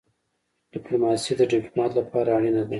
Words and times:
ډيپلوماسي 0.73 1.31
د 1.37 1.41
ډيپلومات 1.51 1.91
لپاره 1.99 2.29
اړینه 2.37 2.61
ده. 2.65 2.69